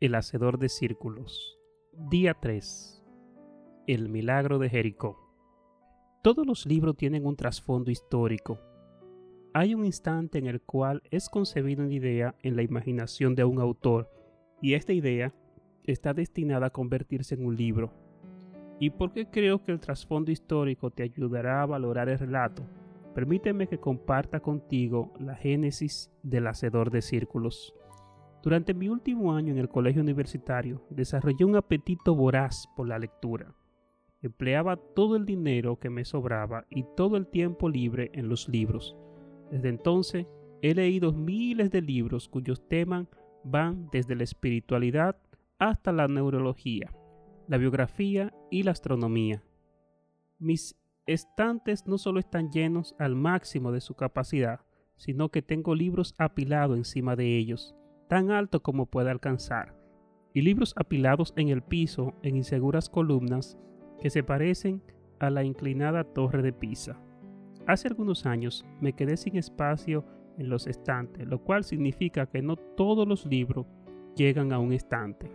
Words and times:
El 0.00 0.14
Hacedor 0.14 0.60
de 0.60 0.68
Círculos. 0.68 1.58
Día 2.08 2.34
3. 2.34 3.04
El 3.88 4.08
Milagro 4.08 4.60
de 4.60 4.70
Jericó. 4.70 5.18
Todos 6.22 6.46
los 6.46 6.66
libros 6.66 6.96
tienen 6.96 7.26
un 7.26 7.34
trasfondo 7.34 7.90
histórico. 7.90 8.60
Hay 9.52 9.74
un 9.74 9.84
instante 9.84 10.38
en 10.38 10.46
el 10.46 10.60
cual 10.60 11.02
es 11.10 11.28
concebida 11.28 11.82
una 11.82 11.92
idea 11.92 12.36
en 12.44 12.54
la 12.54 12.62
imaginación 12.62 13.34
de 13.34 13.42
un 13.42 13.60
autor 13.60 14.08
y 14.62 14.74
esta 14.74 14.92
idea 14.92 15.34
está 15.82 16.14
destinada 16.14 16.66
a 16.66 16.70
convertirse 16.70 17.34
en 17.34 17.44
un 17.44 17.56
libro. 17.56 17.92
¿Y 18.78 18.90
por 18.90 19.10
qué 19.10 19.26
creo 19.28 19.64
que 19.64 19.72
el 19.72 19.80
trasfondo 19.80 20.30
histórico 20.30 20.92
te 20.92 21.02
ayudará 21.02 21.62
a 21.62 21.66
valorar 21.66 22.08
el 22.08 22.20
relato? 22.20 22.62
Permíteme 23.16 23.66
que 23.66 23.80
comparta 23.80 24.38
contigo 24.38 25.12
la 25.18 25.34
génesis 25.34 26.12
del 26.22 26.46
Hacedor 26.46 26.92
de 26.92 27.02
Círculos. 27.02 27.74
Durante 28.42 28.72
mi 28.72 28.88
último 28.88 29.34
año 29.34 29.52
en 29.52 29.58
el 29.58 29.68
colegio 29.68 30.00
universitario, 30.00 30.86
desarrollé 30.90 31.44
un 31.44 31.56
apetito 31.56 32.14
voraz 32.14 32.68
por 32.76 32.86
la 32.86 32.98
lectura. 32.98 33.54
Empleaba 34.22 34.76
todo 34.76 35.16
el 35.16 35.26
dinero 35.26 35.78
que 35.78 35.90
me 35.90 36.04
sobraba 36.04 36.64
y 36.70 36.84
todo 36.96 37.16
el 37.16 37.26
tiempo 37.26 37.68
libre 37.68 38.10
en 38.14 38.28
los 38.28 38.48
libros. 38.48 38.96
Desde 39.50 39.68
entonces, 39.68 40.26
he 40.62 40.74
leído 40.74 41.12
miles 41.12 41.70
de 41.70 41.82
libros 41.82 42.28
cuyos 42.28 42.66
temas 42.68 43.08
van 43.44 43.88
desde 43.90 44.14
la 44.14 44.24
espiritualidad 44.24 45.16
hasta 45.58 45.92
la 45.92 46.06
neurología, 46.06 46.92
la 47.48 47.56
biografía 47.56 48.32
y 48.50 48.62
la 48.62 48.70
astronomía. 48.70 49.42
Mis 50.38 50.76
estantes 51.06 51.86
no 51.86 51.98
solo 51.98 52.20
están 52.20 52.50
llenos 52.50 52.94
al 53.00 53.16
máximo 53.16 53.72
de 53.72 53.80
su 53.80 53.94
capacidad, 53.94 54.60
sino 54.96 55.28
que 55.30 55.42
tengo 55.42 55.74
libros 55.74 56.14
apilados 56.18 56.76
encima 56.76 57.16
de 57.16 57.36
ellos 57.36 57.77
tan 58.08 58.30
alto 58.30 58.62
como 58.62 58.86
pueda 58.86 59.10
alcanzar, 59.10 59.74
y 60.34 60.42
libros 60.42 60.74
apilados 60.76 61.32
en 61.36 61.48
el 61.48 61.62
piso 61.62 62.14
en 62.22 62.36
inseguras 62.36 62.88
columnas 62.88 63.58
que 64.00 64.10
se 64.10 64.22
parecen 64.22 64.82
a 65.18 65.30
la 65.30 65.44
inclinada 65.44 66.04
torre 66.04 66.42
de 66.42 66.52
Pisa. 66.52 67.00
Hace 67.66 67.88
algunos 67.88 68.24
años 68.26 68.64
me 68.80 68.92
quedé 68.94 69.16
sin 69.16 69.36
espacio 69.36 70.04
en 70.38 70.48
los 70.48 70.66
estantes, 70.66 71.26
lo 71.26 71.42
cual 71.42 71.64
significa 71.64 72.26
que 72.26 72.40
no 72.40 72.56
todos 72.56 73.06
los 73.06 73.26
libros 73.26 73.66
llegan 74.16 74.52
a 74.52 74.58
un 74.58 74.72
estante. 74.72 75.30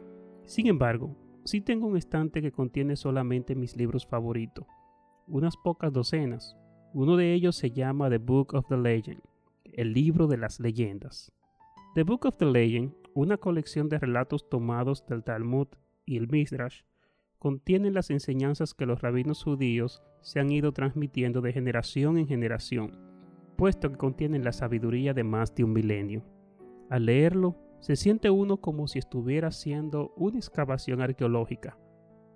Sin 0.45 0.67
embargo, 0.67 1.15
sí 1.43 1.61
tengo 1.61 1.87
un 1.87 1.97
estante 1.97 2.41
que 2.41 2.51
contiene 2.51 2.95
solamente 2.95 3.55
mis 3.55 3.75
libros 3.75 4.07
favoritos, 4.07 4.65
unas 5.27 5.57
pocas 5.57 5.91
docenas. 5.91 6.57
Uno 6.93 7.17
de 7.17 7.33
ellos 7.33 7.55
se 7.55 7.71
llama 7.71 8.09
The 8.09 8.17
Book 8.17 8.53
of 8.53 8.67
the 8.67 8.77
Legend, 8.77 9.21
el 9.65 9.93
libro 9.93 10.27
de 10.27 10.37
las 10.37 10.59
leyendas. 10.59 11.31
The 11.95 12.01
Book 12.01 12.25
of 12.25 12.37
the 12.37 12.45
Legend, 12.45 12.91
una 13.13 13.37
colección 13.37 13.87
de 13.87 13.99
relatos 13.99 14.49
tomados 14.49 15.05
del 15.05 15.23
Talmud 15.23 15.67
y 16.07 16.17
el 16.17 16.27
Midrash, 16.27 16.81
contiene 17.37 17.91
las 17.91 18.09
enseñanzas 18.09 18.73
que 18.73 18.87
los 18.87 18.99
rabinos 18.99 19.43
judíos 19.43 20.01
se 20.21 20.39
han 20.39 20.51
ido 20.51 20.71
transmitiendo 20.71 21.39
de 21.41 21.53
generación 21.53 22.17
en 22.17 22.27
generación, 22.27 22.97
puesto 23.57 23.91
que 23.91 23.97
contienen 23.97 24.43
la 24.43 24.53
sabiduría 24.53 25.13
de 25.13 25.23
más 25.23 25.53
de 25.53 25.65
un 25.65 25.73
milenio. 25.73 26.25
Al 26.89 27.05
leerlo, 27.05 27.59
se 27.79 27.95
siente 27.95 28.31
uno 28.31 28.57
como 28.57 28.87
si 28.87 28.97
estuviera 28.97 29.49
haciendo 29.49 30.15
una 30.17 30.37
excavación 30.37 30.99
arqueológica. 30.99 31.77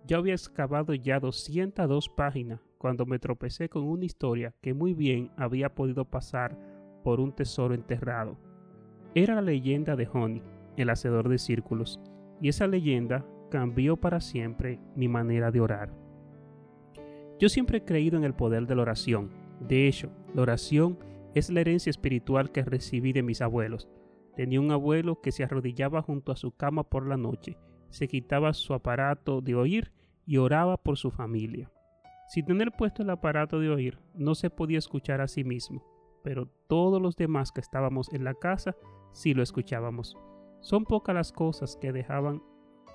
Yo 0.05 0.19
había 0.19 0.33
excavado 0.33 0.93
ya 0.93 1.19
202 1.19 2.09
páginas 2.09 2.59
cuando 2.77 3.07
me 3.07 3.17
tropecé 3.17 3.69
con 3.69 3.85
una 3.85 4.05
historia 4.05 4.53
que 4.61 4.75
muy 4.75 4.93
bien 4.93 5.31
había 5.35 5.73
podido 5.73 6.05
pasar 6.05 6.59
por 7.03 7.19
un 7.19 7.33
tesoro 7.33 7.73
enterrado 7.73 8.37
era 9.15 9.35
la 9.35 9.41
leyenda 9.41 9.95
de 9.95 10.07
Honey, 10.11 10.43
el 10.77 10.89
hacedor 10.89 11.29
de 11.29 11.37
círculos, 11.37 11.99
y 12.41 12.49
esa 12.49 12.67
leyenda 12.67 13.25
cambió 13.49 13.97
para 13.97 14.21
siempre 14.21 14.79
mi 14.95 15.07
manera 15.07 15.51
de 15.51 15.61
orar. 15.61 15.93
Yo 17.39 17.49
siempre 17.49 17.79
he 17.79 17.85
creído 17.85 18.17
en 18.17 18.23
el 18.23 18.33
poder 18.33 18.65
de 18.67 18.75
la 18.75 18.81
oración. 18.81 19.29
De 19.59 19.87
hecho, 19.87 20.09
la 20.33 20.41
oración 20.41 20.97
es 21.35 21.49
la 21.49 21.61
herencia 21.61 21.89
espiritual 21.89 22.51
que 22.51 22.63
recibí 22.63 23.13
de 23.13 23.23
mis 23.23 23.41
abuelos. 23.41 23.87
Tenía 24.35 24.59
un 24.59 24.71
abuelo 24.71 25.21
que 25.21 25.31
se 25.31 25.43
arrodillaba 25.43 26.01
junto 26.01 26.31
a 26.31 26.35
su 26.35 26.51
cama 26.51 26.83
por 26.83 27.07
la 27.07 27.17
noche, 27.17 27.57
se 27.89 28.07
quitaba 28.07 28.53
su 28.53 28.73
aparato 28.73 29.41
de 29.41 29.55
oír 29.55 29.91
y 30.25 30.37
oraba 30.37 30.77
por 30.77 30.97
su 30.97 31.09
familia. 31.11 31.71
Sin 32.27 32.45
tener 32.45 32.71
puesto 32.71 33.03
el 33.03 33.09
aparato 33.09 33.59
de 33.59 33.69
oír, 33.69 33.99
no 34.13 34.35
se 34.35 34.49
podía 34.49 34.77
escuchar 34.77 35.21
a 35.21 35.27
sí 35.27 35.43
mismo, 35.43 35.83
pero 36.27 36.49
todos 36.67 37.01
los 37.01 37.15
demás 37.15 37.53
que 37.53 37.61
estábamos 37.61 38.11
en 38.11 38.25
la 38.25 38.33
casa 38.33 38.75
si 39.13 39.33
lo 39.33 39.41
escuchábamos. 39.41 40.17
Son 40.59 40.83
pocas 40.83 41.15
las 41.15 41.31
cosas 41.31 41.77
que 41.77 41.93
dejaban 41.93 42.43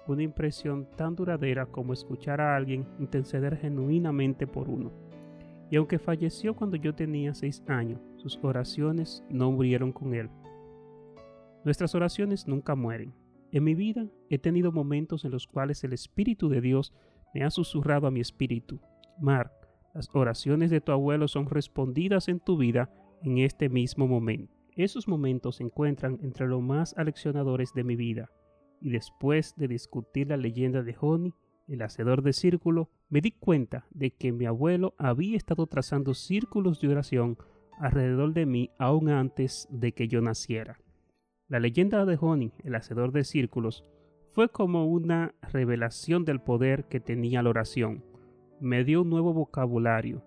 una 0.06 0.22
impresión 0.22 0.87
tan 0.98 1.16
duradera 1.16 1.65
como 1.65 1.94
escuchar 1.94 2.42
a 2.42 2.54
alguien 2.54 2.87
interceder 2.98 3.56
genuinamente 3.56 4.47
por 4.47 4.69
uno. 4.69 4.92
Y 5.71 5.76
aunque 5.76 5.98
falleció 5.98 6.54
cuando 6.54 6.76
yo 6.76 6.94
tenía 6.94 7.32
seis 7.32 7.65
años, 7.69 8.03
sus 8.16 8.38
oraciones 8.42 9.25
no 9.31 9.50
murieron 9.50 9.92
con 9.92 10.12
él. 10.12 10.28
Nuestras 11.65 11.94
oraciones 11.94 12.47
nunca 12.47 12.75
mueren. 12.75 13.15
En 13.50 13.65
mi 13.65 13.75
vida 13.75 14.09
he 14.28 14.38
tenido 14.38 14.72
momentos 14.72 15.25
en 15.25 15.31
los 15.31 15.47
cuales 15.47 15.82
el 15.84 15.94
Espíritu 15.94 16.50
de 16.50 16.60
Dios 16.60 16.92
me 17.32 17.44
ha 17.44 17.50
susurrado 17.50 18.06
a 18.06 18.10
mi 18.10 18.21
espíritu. 18.21 18.78
Mar, 19.19 19.54
las 19.94 20.10
oraciones 20.12 20.71
de 20.71 20.82
tu 20.82 20.92
abuelo 20.92 21.28
son 21.28 21.48
respondidas 21.48 22.28
en 22.28 22.38
tu 22.38 22.59
vida 22.59 22.91
en 23.22 23.38
este 23.38 23.69
mismo 23.69 24.06
momento. 24.06 24.55
Esos 24.75 25.06
momentos 25.06 25.56
se 25.56 25.65
encuentran 25.65 26.19
entre 26.22 26.47
los 26.47 26.62
más 26.62 26.94
aleccionadores 26.97 27.72
de 27.75 27.84
mi 27.84 27.97
vida, 27.97 28.31
y 28.81 28.91
después 28.91 29.55
de 29.56 29.69
discutir 29.69 30.28
la 30.28 30.37
leyenda 30.37 30.83
de 30.83 30.97
Honey, 30.99 31.34
el 31.69 31.83
hacedor 31.83 32.22
de 32.22 32.33
círculo, 32.33 32.91
me 33.09 33.21
di 33.21 33.33
cuenta 33.33 33.87
de 33.91 34.10
que 34.10 34.33
mi 34.33 34.47
abuelo 34.47 34.94
había 34.99 35.37
estado 35.37 35.66
trazando 35.66 36.15
círculos 36.15 36.81
de 36.81 36.88
oración 36.88 37.38
alrededor 37.78 38.33
de 38.33 38.47
mí 38.47 38.71
aún 38.78 39.09
antes 39.09 39.69
de 39.71 39.93
que 39.93 40.09
yo 40.09 40.21
naciera. 40.21 40.78
La 41.49 41.60
leyenda 41.60 42.04
de 42.06 42.19
Honey, 42.21 42.53
el 42.65 42.75
hacedor 42.75 43.12
de 43.12 43.25
círculos, 43.25 43.84
fue 44.31 44.49
como 44.49 44.87
una 44.87 45.34
revelación 45.43 46.25
del 46.25 46.41
poder 46.41 46.87
que 46.87 47.00
tenía 47.00 47.43
la 47.43 47.50
oración. 47.50 48.04
Me 48.60 48.84
dio 48.84 49.03
un 49.03 49.10
nuevo 49.10 49.34
vocabulario, 49.34 50.25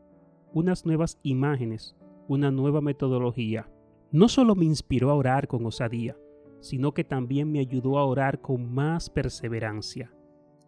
unas 0.54 0.86
nuevas 0.86 1.20
imágenes, 1.24 1.96
una 2.28 2.52
nueva 2.52 2.82
metodología 2.82 3.70
no 4.12 4.30
solo 4.30 4.56
me 4.56 4.66
inspiró 4.66 5.12
a 5.12 5.16
orar 5.16 5.48
con 5.48 5.66
osadía, 5.66 6.18
sino 6.62 6.94
que 6.94 7.04
también 7.04 7.52
me 7.52 7.60
ayudó 7.60 7.98
a 7.98 8.06
orar 8.06 8.42
con 8.42 8.74
más 8.74 9.10
perseverancia. 9.10 10.12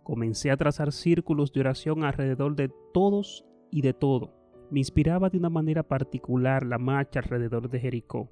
Comencé 0.04 0.52
a 0.52 0.58
trazar 0.58 0.92
círculos 0.92 1.52
de 1.54 1.62
oración 1.62 2.04
alrededor 2.04 2.56
de 2.56 2.70
todos 2.94 3.46
y 3.72 3.82
de 3.82 3.94
todo. 3.94 4.34
Me 4.70 4.80
inspiraba 4.80 5.30
de 5.30 5.38
una 5.38 5.50
manera 5.50 5.84
particular 5.84 6.66
la 6.66 6.78
marcha 6.78 7.20
alrededor 7.20 7.70
de 7.70 7.80
Jericó, 7.80 8.30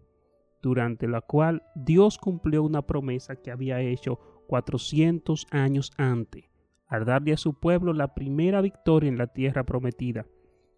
durante 0.61 1.07
la 1.07 1.21
cual 1.21 1.63
Dios 1.75 2.17
cumplió 2.17 2.63
una 2.63 2.81
promesa 2.81 3.37
que 3.37 3.51
había 3.51 3.79
hecho 3.79 4.19
400 4.47 5.47
años 5.51 5.91
antes, 5.97 6.45
al 6.87 7.05
darle 7.05 7.33
a 7.33 7.37
su 7.37 7.53
pueblo 7.59 7.93
la 7.93 8.13
primera 8.13 8.61
victoria 8.61 9.09
en 9.09 9.17
la 9.17 9.27
tierra 9.27 9.63
prometida 9.63 10.25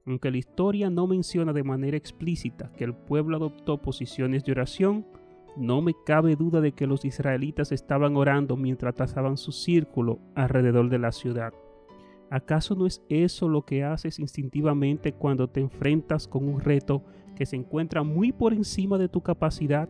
aunque 0.08 0.32
la 0.32 0.38
historia 0.38 0.90
no 0.90 1.06
menciona 1.06 1.52
de 1.52 1.64
manera 1.64 1.98
explícita 1.98 2.72
que 2.78 2.86
el 2.86 2.94
pueblo 2.94 3.36
adoptó 3.36 3.82
posiciones 3.82 4.44
de 4.46 4.54
oración, 4.54 5.06
no 5.58 5.82
me 5.82 5.94
cabe 6.06 6.36
duda 6.36 6.62
de 6.62 6.72
que 6.72 6.88
los 6.88 7.04
israelitas 7.04 7.72
estaban 7.72 8.16
orando 8.16 8.56
mientras 8.56 8.96
trazaban 8.96 9.38
su 9.38 9.52
círculo 9.52 10.20
alrededor 10.34 10.90
de 10.90 11.00
la 11.00 11.12
ciudad. 11.12 11.54
¿Acaso 12.30 12.76
no 12.76 12.86
es 12.86 13.04
eso 13.10 13.50
lo 13.50 13.66
que 13.66 13.84
haces 13.84 14.20
instintivamente 14.20 15.14
cuando 15.14 15.50
te 15.50 15.60
enfrentas 15.60 16.28
con 16.28 16.48
un 16.48 16.62
reto 16.62 17.04
que 17.36 17.46
se 17.46 17.56
encuentra 17.56 18.04
muy 18.04 18.32
por 18.32 18.54
encima 18.54 18.98
de 18.98 19.10
tu 19.10 19.22
capacidad? 19.22 19.90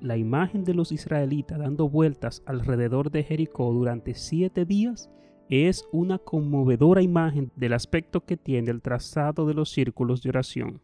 La 0.00 0.16
imagen 0.16 0.64
de 0.64 0.74
los 0.74 0.92
israelitas 0.92 1.58
dando 1.58 1.88
vueltas 1.88 2.42
alrededor 2.46 3.10
de 3.10 3.22
Jericó 3.22 3.72
durante 3.72 4.14
siete 4.14 4.64
días 4.64 5.10
es 5.50 5.88
una 5.90 6.18
conmovedora 6.18 7.02
imagen 7.02 7.50
del 7.56 7.72
aspecto 7.72 8.24
que 8.24 8.36
tiene 8.36 8.70
el 8.70 8.80
trazado 8.80 9.46
de 9.46 9.54
los 9.54 9.70
círculos 9.70 10.22
de 10.22 10.28
oración. 10.28 10.80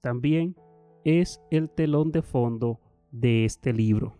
También 0.00 0.56
es 1.04 1.42
el 1.50 1.68
telón 1.68 2.10
de 2.10 2.22
fondo 2.22 2.80
de 3.10 3.44
este 3.44 3.74
libro. 3.74 4.16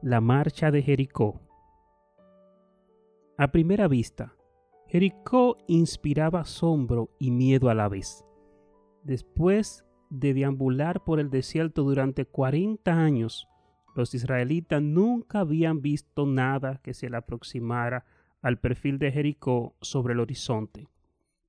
La 0.00 0.20
marcha 0.20 0.70
de 0.70 0.80
Jericó. 0.80 1.40
A 3.36 3.50
primera 3.50 3.88
vista, 3.88 4.32
Jericó 4.86 5.56
inspiraba 5.66 6.40
asombro 6.40 7.10
y 7.18 7.32
miedo 7.32 7.68
a 7.68 7.74
la 7.74 7.88
vez. 7.88 8.24
Después 9.02 9.84
de 10.08 10.34
deambular 10.34 11.02
por 11.02 11.18
el 11.18 11.30
desierto 11.30 11.82
durante 11.82 12.24
40 12.26 12.92
años, 12.92 13.47
los 13.98 14.14
israelitas 14.14 14.80
nunca 14.80 15.40
habían 15.40 15.82
visto 15.82 16.24
nada 16.24 16.80
que 16.82 16.94
se 16.94 17.10
le 17.10 17.16
aproximara 17.16 18.04
al 18.40 18.58
perfil 18.58 19.00
de 19.00 19.10
Jericó 19.10 19.74
sobre 19.80 20.14
el 20.14 20.20
horizonte. 20.20 20.86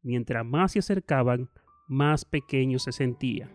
Mientras 0.01 0.43
más 0.43 0.71
se 0.71 0.79
acercaban, 0.79 1.49
más 1.87 2.25
pequeños 2.25 2.83
se 2.83 2.91
sentían. 2.91 3.51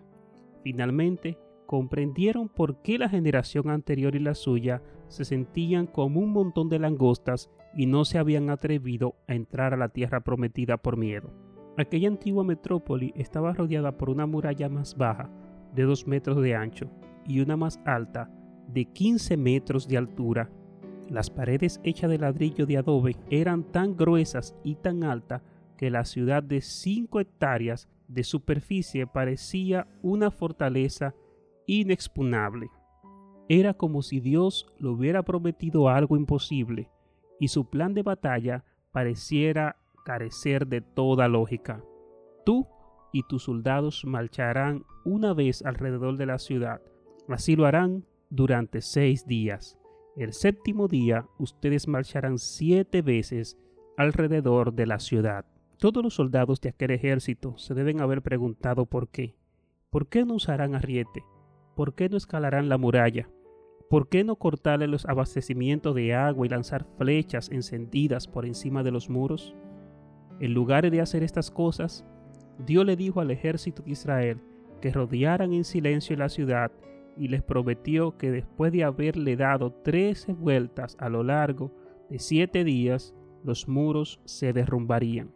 Finalmente, 0.62 1.36
comprendieron 1.66 2.48
por 2.48 2.82
qué 2.82 2.96
la 2.96 3.08
generación 3.08 3.68
anterior 3.68 4.14
y 4.14 4.20
la 4.20 4.36
suya 4.36 4.80
se 5.08 5.24
sentían 5.24 5.88
como 5.88 6.20
un 6.20 6.30
montón 6.30 6.68
de 6.68 6.78
langostas 6.78 7.50
y 7.74 7.86
no 7.86 8.04
se 8.04 8.18
habían 8.18 8.48
atrevido 8.48 9.16
a 9.26 9.34
entrar 9.34 9.74
a 9.74 9.76
la 9.76 9.88
tierra 9.88 10.20
prometida 10.20 10.76
por 10.76 10.96
miedo. 10.96 11.32
Aquella 11.76 12.06
antigua 12.06 12.44
metrópoli 12.44 13.12
estaba 13.16 13.52
rodeada 13.52 13.98
por 13.98 14.08
una 14.08 14.26
muralla 14.26 14.68
más 14.68 14.96
baja, 14.96 15.28
de 15.74 15.82
2 15.82 16.06
metros 16.06 16.40
de 16.40 16.54
ancho, 16.54 16.88
y 17.26 17.40
una 17.40 17.56
más 17.56 17.80
alta, 17.84 18.30
de 18.68 18.84
15 18.86 19.36
metros 19.36 19.88
de 19.88 19.96
altura. 19.96 20.50
Las 21.08 21.30
paredes 21.30 21.80
hechas 21.84 22.10
de 22.10 22.18
ladrillo 22.18 22.66
de 22.66 22.78
adobe 22.78 23.16
eran 23.30 23.64
tan 23.64 23.96
gruesas 23.96 24.56
y 24.64 24.76
tan 24.76 25.04
altas 25.04 25.42
que 25.76 25.90
la 25.90 26.04
ciudad 26.04 26.42
de 26.42 26.60
5 26.60 27.20
hectáreas 27.20 27.88
de 28.08 28.24
superficie 28.24 29.06
parecía 29.06 29.86
una 30.02 30.30
fortaleza 30.30 31.14
inexpugnable. 31.66 32.68
Era 33.48 33.74
como 33.74 34.02
si 34.02 34.20
Dios 34.20 34.66
le 34.78 34.88
hubiera 34.88 35.22
prometido 35.22 35.88
algo 35.88 36.16
imposible 36.16 36.90
y 37.38 37.48
su 37.48 37.68
plan 37.68 37.94
de 37.94 38.02
batalla 38.02 38.64
pareciera 38.92 39.76
carecer 40.04 40.66
de 40.66 40.80
toda 40.80 41.28
lógica. 41.28 41.82
Tú 42.44 42.66
y 43.12 43.22
tus 43.24 43.44
soldados 43.44 44.04
marcharán 44.04 44.84
una 45.04 45.34
vez 45.34 45.62
alrededor 45.62 46.16
de 46.16 46.26
la 46.26 46.38
ciudad. 46.38 46.80
Así 47.28 47.56
lo 47.56 47.66
harán 47.66 48.04
durante 48.34 48.80
seis 48.80 49.26
días. 49.26 49.78
El 50.16 50.32
séptimo 50.32 50.88
día 50.88 51.26
ustedes 51.38 51.86
marcharán 51.86 52.38
siete 52.38 53.00
veces 53.00 53.56
alrededor 53.96 54.74
de 54.74 54.86
la 54.86 54.98
ciudad. 54.98 55.44
Todos 55.78 56.02
los 56.02 56.14
soldados 56.14 56.60
de 56.60 56.70
aquel 56.70 56.90
ejército 56.90 57.56
se 57.58 57.74
deben 57.74 58.00
haber 58.00 58.22
preguntado 58.22 58.86
por 58.86 59.08
qué. 59.08 59.36
¿Por 59.90 60.08
qué 60.08 60.24
no 60.24 60.34
usarán 60.34 60.74
arriete? 60.74 61.22
¿Por 61.76 61.94
qué 61.94 62.08
no 62.08 62.16
escalarán 62.16 62.68
la 62.68 62.76
muralla? 62.76 63.28
¿Por 63.88 64.08
qué 64.08 64.24
no 64.24 64.34
cortarle 64.34 64.88
los 64.88 65.06
abastecimientos 65.06 65.94
de 65.94 66.14
agua 66.14 66.46
y 66.46 66.48
lanzar 66.48 66.84
flechas 66.98 67.50
encendidas 67.50 68.26
por 68.26 68.46
encima 68.46 68.82
de 68.82 68.90
los 68.90 69.08
muros? 69.08 69.54
En 70.40 70.54
lugar 70.54 70.90
de 70.90 71.00
hacer 71.00 71.22
estas 71.22 71.52
cosas, 71.52 72.04
Dios 72.58 72.84
le 72.84 72.96
dijo 72.96 73.20
al 73.20 73.30
ejército 73.30 73.82
de 73.82 73.92
Israel 73.92 74.40
que 74.80 74.90
rodearan 74.90 75.52
en 75.52 75.64
silencio 75.64 76.16
la 76.16 76.28
ciudad 76.28 76.72
y 77.16 77.28
les 77.28 77.42
prometió 77.42 78.16
que 78.16 78.30
después 78.30 78.72
de 78.72 78.84
haberle 78.84 79.36
dado 79.36 79.72
trece 79.72 80.32
vueltas 80.32 80.96
a 80.98 81.08
lo 81.08 81.22
largo 81.22 81.72
de 82.10 82.18
siete 82.18 82.64
días, 82.64 83.14
los 83.44 83.68
muros 83.68 84.20
se 84.24 84.52
derrumbarían. 84.52 85.32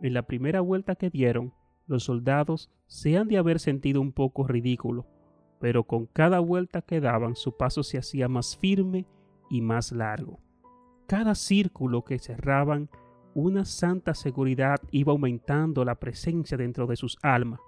En 0.00 0.14
la 0.14 0.22
primera 0.22 0.60
vuelta 0.60 0.96
que 0.96 1.10
dieron, 1.10 1.52
los 1.86 2.04
soldados 2.04 2.70
se 2.86 3.16
han 3.16 3.28
de 3.28 3.38
haber 3.38 3.60
sentido 3.60 4.00
un 4.00 4.12
poco 4.12 4.46
ridículo, 4.46 5.06
pero 5.60 5.84
con 5.84 6.06
cada 6.06 6.40
vuelta 6.40 6.82
que 6.82 7.00
daban 7.00 7.36
su 7.36 7.56
paso 7.56 7.82
se 7.82 7.98
hacía 7.98 8.28
más 8.28 8.56
firme 8.56 9.06
y 9.50 9.60
más 9.60 9.92
largo. 9.92 10.40
Cada 11.06 11.34
círculo 11.34 12.04
que 12.04 12.18
cerraban 12.18 12.88
una 13.34 13.64
santa 13.64 14.14
seguridad 14.14 14.78
iba 14.90 15.12
aumentando 15.12 15.84
la 15.84 15.96
presencia 15.96 16.56
dentro 16.56 16.86
de 16.86 16.96
sus 16.96 17.18
almas. 17.22 17.60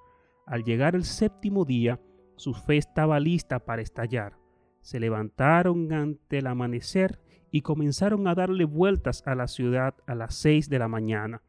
Al 0.47 0.63
llegar 0.65 0.95
el 0.95 1.05
séptimo 1.05 1.65
día, 1.65 2.01
su 2.37 2.55
fe 2.55 2.77
estaba 2.77 3.21
lista 3.21 3.59
para 3.59 3.83
estallar. 3.83 4.39
Se 4.81 5.01
levantaron 5.01 5.93
ante 5.93 6.39
el 6.39 6.47
amanecer 6.47 7.21
y 7.51 7.63
comenzaron 7.63 8.27
a 8.29 8.35
darle 8.35 8.65
vueltas 8.65 9.23
a 9.27 9.35
la 9.35 9.49
ciudad 9.49 9.95
a 10.07 10.15
las 10.15 10.35
seis 10.35 10.69
de 10.69 10.79
la 10.79 10.89
mañana, 10.89 11.43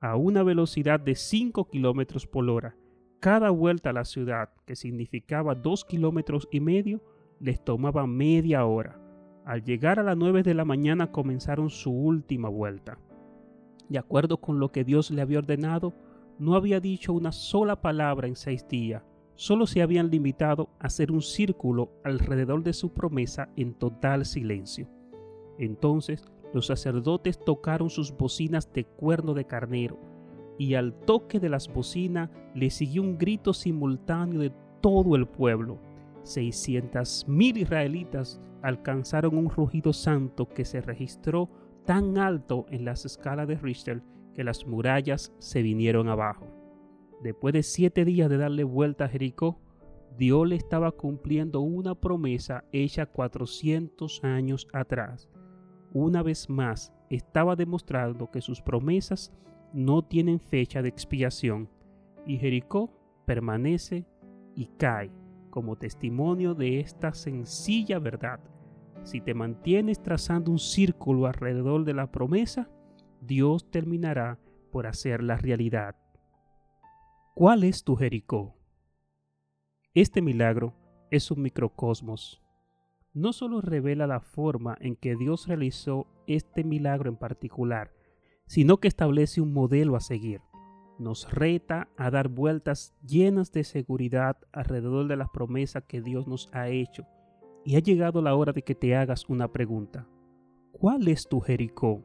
a 0.00 0.16
una 0.16 0.42
velocidad 0.42 1.00
de 1.00 1.14
cinco 1.14 1.68
kilómetros 1.68 2.26
por 2.26 2.48
hora. 2.48 2.76
Cada 3.20 3.50
vuelta 3.50 3.90
a 3.90 3.92
la 3.92 4.04
ciudad, 4.04 4.50
que 4.64 4.74
significaba 4.74 5.54
dos 5.54 5.84
kilómetros 5.84 6.48
y 6.50 6.60
medio, 6.60 7.02
les 7.38 7.62
tomaba 7.62 8.06
media 8.06 8.64
hora. 8.64 8.98
Al 9.44 9.62
llegar 9.62 9.98
a 9.98 10.02
las 10.02 10.16
nueve 10.16 10.42
de 10.42 10.54
la 10.54 10.64
mañana 10.64 11.12
comenzaron 11.12 11.70
su 11.70 11.90
última 11.90 12.48
vuelta 12.48 12.98
de 13.92 13.98
acuerdo 13.98 14.38
con 14.38 14.58
lo 14.58 14.72
que 14.72 14.84
Dios 14.84 15.10
le 15.10 15.22
había 15.22 15.38
ordenado, 15.38 15.92
no 16.38 16.54
había 16.54 16.80
dicho 16.80 17.12
una 17.12 17.30
sola 17.30 17.80
palabra 17.80 18.26
en 18.26 18.36
seis 18.36 18.66
días, 18.66 19.02
solo 19.34 19.66
se 19.66 19.82
habían 19.82 20.10
limitado 20.10 20.70
a 20.78 20.86
hacer 20.86 21.10
un 21.10 21.22
círculo 21.22 21.90
alrededor 22.04 22.62
de 22.62 22.72
su 22.72 22.92
promesa 22.92 23.48
en 23.56 23.74
total 23.74 24.24
silencio. 24.24 24.88
Entonces 25.58 26.24
los 26.52 26.66
sacerdotes 26.66 27.38
tocaron 27.38 27.90
sus 27.90 28.16
bocinas 28.16 28.72
de 28.72 28.84
cuerno 28.84 29.34
de 29.34 29.46
carnero, 29.46 29.98
y 30.58 30.74
al 30.74 30.92
toque 30.92 31.40
de 31.40 31.48
las 31.48 31.72
bocinas 31.72 32.30
le 32.54 32.70
siguió 32.70 33.02
un 33.02 33.16
grito 33.16 33.54
simultáneo 33.54 34.40
de 34.40 34.52
todo 34.80 35.16
el 35.16 35.26
pueblo. 35.26 35.78
Seiscientas 36.22 37.26
mil 37.26 37.56
israelitas 37.56 38.40
alcanzaron 38.62 39.36
un 39.36 39.50
rugido 39.50 39.92
santo 39.92 40.48
que 40.48 40.64
se 40.64 40.80
registró 40.80 41.48
tan 41.84 42.18
alto 42.18 42.66
en 42.70 42.84
las 42.84 43.04
escalas 43.04 43.48
de 43.48 43.56
Richter 43.56 44.02
que 44.34 44.44
las 44.44 44.66
murallas 44.66 45.32
se 45.38 45.62
vinieron 45.62 46.08
abajo. 46.08 46.46
Después 47.22 47.52
de 47.54 47.62
siete 47.62 48.04
días 48.04 48.28
de 48.28 48.36
darle 48.36 48.64
vuelta 48.64 49.04
a 49.04 49.08
Jericó, 49.08 49.60
Dios 50.18 50.46
le 50.46 50.56
estaba 50.56 50.90
cumpliendo 50.92 51.60
una 51.60 51.94
promesa 51.94 52.64
hecha 52.72 53.06
400 53.06 54.24
años 54.24 54.66
atrás. 54.72 55.30
Una 55.92 56.22
vez 56.22 56.50
más, 56.50 56.92
estaba 57.10 57.54
demostrando 57.56 58.30
que 58.30 58.40
sus 58.40 58.60
promesas 58.60 59.32
no 59.72 60.02
tienen 60.02 60.40
fecha 60.40 60.82
de 60.82 60.88
expiación, 60.88 61.68
y 62.26 62.38
Jericó 62.38 62.90
permanece 63.24 64.04
y 64.54 64.66
cae 64.78 65.10
como 65.50 65.76
testimonio 65.76 66.54
de 66.54 66.80
esta 66.80 67.14
sencilla 67.14 67.98
verdad. 67.98 68.40
Si 69.02 69.20
te 69.20 69.34
mantienes 69.34 70.02
trazando 70.02 70.50
un 70.50 70.58
círculo 70.58 71.26
alrededor 71.26 71.84
de 71.84 71.94
la 71.94 72.10
promesa, 72.10 72.70
Dios 73.20 73.70
terminará 73.70 74.38
por 74.70 74.86
hacerla 74.86 75.36
realidad. 75.36 76.01
¿Cuál 77.34 77.64
es 77.64 77.82
tu 77.82 77.96
Jericó? 77.96 78.54
Este 79.94 80.20
milagro 80.20 80.74
es 81.10 81.30
un 81.30 81.40
microcosmos. 81.40 82.42
No 83.14 83.32
solo 83.32 83.62
revela 83.62 84.06
la 84.06 84.20
forma 84.20 84.76
en 84.78 84.96
que 84.96 85.16
Dios 85.16 85.48
realizó 85.48 86.06
este 86.26 86.62
milagro 86.62 87.08
en 87.08 87.16
particular, 87.16 87.90
sino 88.44 88.76
que 88.80 88.88
establece 88.88 89.40
un 89.40 89.54
modelo 89.54 89.96
a 89.96 90.00
seguir. 90.00 90.42
Nos 90.98 91.32
reta 91.32 91.88
a 91.96 92.10
dar 92.10 92.28
vueltas 92.28 92.94
llenas 93.02 93.50
de 93.50 93.64
seguridad 93.64 94.36
alrededor 94.52 95.08
de 95.08 95.16
las 95.16 95.30
promesas 95.30 95.84
que 95.84 96.02
Dios 96.02 96.28
nos 96.28 96.50
ha 96.52 96.68
hecho 96.68 97.06
y 97.64 97.76
ha 97.76 97.78
llegado 97.78 98.20
la 98.20 98.34
hora 98.34 98.52
de 98.52 98.60
que 98.60 98.74
te 98.74 98.94
hagas 98.94 99.30
una 99.30 99.50
pregunta. 99.50 100.06
¿Cuál 100.70 101.08
es 101.08 101.26
tu 101.26 101.40
Jericó? 101.40 102.04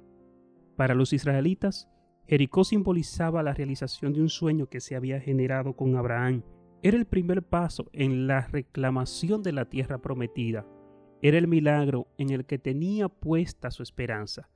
Para 0.78 0.96
los 0.96 1.12
israelitas, 1.12 1.90
Jericó 2.28 2.64
simbolizaba 2.64 3.44
la 3.44 3.54
realización 3.54 4.14
de 4.14 4.22
un 4.22 4.30
sueño 4.30 4.68
que 4.68 4.82
se 4.82 4.96
había 4.96 5.20
generado 5.20 5.74
con 5.74 5.96
Abraham. 5.96 6.44
Era 6.82 6.98
el 6.98 7.06
primer 7.06 7.44
paso 7.44 7.90
en 7.94 8.28
la 8.28 8.42
reclamación 8.48 9.44
de 9.44 9.54
la 9.54 9.66
tierra 9.66 10.00
prometida. 10.00 10.66
Era 11.22 11.38
el 11.38 11.48
milagro 11.48 12.08
en 12.18 12.30
el 12.30 12.46
que 12.46 12.60
tenía 12.60 13.10
puesta 13.10 13.72
su 13.72 13.82
esperanza. 13.82 14.50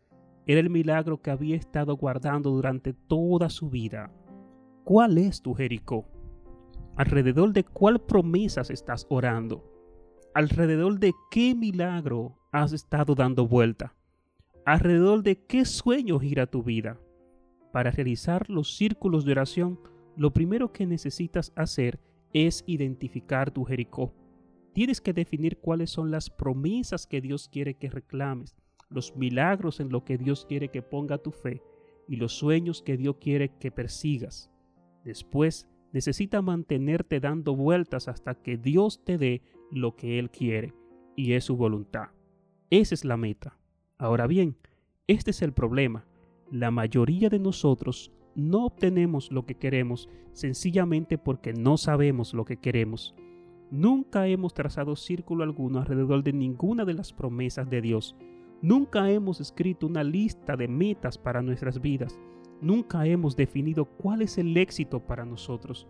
Era 0.46 0.60
el 0.60 0.70
milagro 0.70 1.22
que 1.22 1.32
había 1.32 1.56
estado 1.56 1.96
guardando 1.96 2.51
durante 2.51 2.94
toda 2.94 3.50
su 3.50 3.70
vida. 3.70 4.12
¿Cuál 4.84 5.18
es 5.18 5.42
tu 5.42 5.54
Jericó? 5.54 6.08
¿Alrededor 6.98 7.54
de 7.54 7.63
cuál 7.63 8.01
promesas 8.01 8.70
estás 8.70 9.08
orando? 9.10 9.72
alrededor 10.34 11.00
de 11.00 11.13
qué 11.30 11.56
milagro 11.56 12.38
has 12.51 12.74
estado 12.74 13.16
dando 13.16 13.48
vuelta, 13.48 13.96
alrededor 14.66 15.24
de 15.24 15.46
qué 15.46 15.66
sueño 15.66 16.20
gira 16.20 16.48
tu 16.48 16.63
vida. 16.63 17.00
Para 17.72 17.92
realizar 17.92 18.50
los 18.50 18.75
círculos 18.75 19.25
de 19.25 19.32
oración, 19.32 19.80
lo 20.16 20.34
primero 20.34 20.74
que 20.74 20.86
necesitas 20.86 21.54
hacer 21.56 22.00
es 22.34 22.63
identificar 22.68 23.51
tu 23.51 23.63
Jericó. 23.63 24.13
Tienes 24.74 25.01
que 25.01 25.13
definir 25.13 25.58
cuáles 25.58 25.90
son 25.90 26.12
las 26.12 26.30
promesas 26.30 27.08
que 27.08 27.22
Dios 27.22 27.50
quiere 27.50 27.75
que 27.75 27.90
reclames, 27.90 28.56
los 28.90 29.16
milagros 29.16 29.80
en 29.80 29.90
lo 29.90 30.04
que 30.04 30.18
Dios 30.18 30.46
quiere 30.46 30.70
que 30.70 30.82
ponga 30.82 31.18
tu 31.18 31.32
fe 31.32 31.62
y 32.08 32.18
los 32.18 32.34
sueños 32.34 32.82
que 32.82 32.98
Dios 32.98 33.18
quiere 33.20 33.58
que 33.58 33.72
persigas. 33.72 34.50
Después, 35.04 35.68
necesita 35.94 36.42
mantenerte 36.42 37.20
dando 37.20 37.56
vueltas 37.56 38.08
hasta 38.08 38.36
que 38.36 38.58
Dios 38.58 39.04
te 39.04 39.18
dé 39.18 39.42
lo 39.72 39.96
que 39.96 40.20
Él 40.20 40.30
quiere 40.30 40.74
y 41.16 41.34
es 41.34 41.46
su 41.46 41.58
voluntad. 41.58 42.10
Esa 42.70 42.96
es 42.96 43.04
la 43.04 43.18
meta. 43.18 43.58
Ahora 43.98 44.28
bien, 44.28 44.58
este 45.08 45.32
es 45.32 45.42
el 45.42 45.54
problema. 45.54 46.06
La 46.51 46.70
mayoría 46.70 47.29
de 47.29 47.39
nosotros 47.39 48.12
no 48.36 48.65
obtenemos 48.65 49.31
lo 49.31 49.46
que 49.46 49.55
queremos 49.55 50.10
sencillamente 50.34 51.17
porque 51.17 51.53
no 51.53 51.77
sabemos 51.77 52.34
lo 52.34 52.43
que 52.43 52.58
queremos. 52.58 53.15
Nunca 53.70 54.27
hemos 54.27 54.53
trazado 54.53 54.98
círculo 54.98 55.46
alguno 55.46 55.79
alrededor 55.79 56.24
de 56.24 56.34
ninguna 56.34 56.84
de 56.84 56.93
las 56.93 57.13
promesas 57.13 57.70
de 57.70 57.79
Dios. 57.79 58.17
Nunca 58.62 59.10
hemos 59.10 59.39
escrito 59.39 59.88
una 59.88 60.03
lista 60.03 60.58
de 60.58 60.67
metas 60.67 61.17
para 61.17 61.41
nuestras 61.41 61.79
vidas. 61.79 62.20
Nunca 62.60 63.08
hemos 63.08 63.38
definido 63.38 63.86
cuál 63.86 64.22
es 64.22 64.38
el 64.38 64.58
éxito 64.58 65.00
para 65.00 65.24
nosotros. 65.24 65.88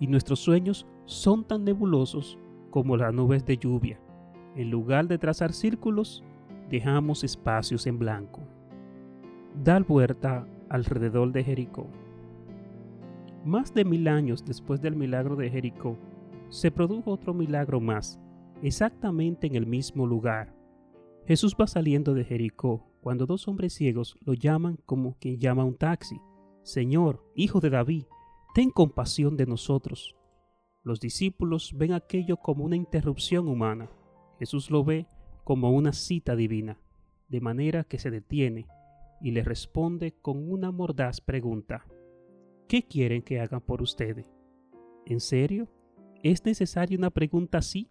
Y 0.00 0.06
nuestros 0.06 0.40
sueños 0.40 0.86
son 1.04 1.44
tan 1.44 1.64
nebulosos 1.64 2.38
como 2.70 2.96
las 2.96 3.12
nubes 3.12 3.44
de 3.44 3.58
lluvia. 3.58 4.00
En 4.56 4.70
lugar 4.70 5.06
de 5.06 5.18
trazar 5.18 5.52
círculos, 5.52 6.24
dejamos 6.70 7.24
espacios 7.24 7.86
en 7.86 7.98
blanco. 7.98 8.40
Da 9.64 9.80
vuelta 9.80 10.46
alrededor 10.68 11.32
de 11.32 11.42
Jericó. 11.42 11.88
Más 13.44 13.74
de 13.74 13.84
mil 13.84 14.06
años 14.06 14.44
después 14.44 14.80
del 14.80 14.94
milagro 14.94 15.34
de 15.34 15.50
Jericó, 15.50 15.98
se 16.48 16.70
produjo 16.70 17.10
otro 17.10 17.34
milagro 17.34 17.80
más, 17.80 18.20
exactamente 18.62 19.48
en 19.48 19.56
el 19.56 19.66
mismo 19.66 20.06
lugar. 20.06 20.54
Jesús 21.26 21.56
va 21.60 21.66
saliendo 21.66 22.14
de 22.14 22.24
Jericó 22.24 22.88
cuando 23.00 23.26
dos 23.26 23.48
hombres 23.48 23.74
ciegos 23.74 24.16
lo 24.24 24.32
llaman 24.32 24.78
como 24.86 25.18
quien 25.18 25.40
llama 25.40 25.64
un 25.64 25.74
taxi. 25.74 26.20
Señor, 26.62 27.24
hijo 27.34 27.58
de 27.58 27.70
David, 27.70 28.04
ten 28.54 28.70
compasión 28.70 29.36
de 29.36 29.46
nosotros. 29.46 30.16
Los 30.84 31.00
discípulos 31.00 31.74
ven 31.76 31.94
aquello 31.94 32.36
como 32.36 32.64
una 32.64 32.76
interrupción 32.76 33.48
humana. 33.48 33.90
Jesús 34.38 34.70
lo 34.70 34.84
ve 34.84 35.08
como 35.42 35.72
una 35.72 35.92
cita 35.92 36.36
divina, 36.36 36.78
de 37.28 37.40
manera 37.40 37.82
que 37.82 37.98
se 37.98 38.12
detiene 38.12 38.68
y 39.20 39.32
le 39.32 39.42
responde 39.42 40.12
con 40.22 40.50
una 40.50 40.70
mordaz 40.70 41.20
pregunta. 41.20 41.86
¿Qué 42.68 42.82
quieren 42.82 43.22
que 43.22 43.40
hagan 43.40 43.60
por 43.60 43.82
ustedes? 43.82 44.30
¿En 45.06 45.20
serio? 45.20 45.68
¿Es 46.22 46.44
necesaria 46.44 46.98
una 46.98 47.10
pregunta 47.10 47.58
así? 47.58 47.88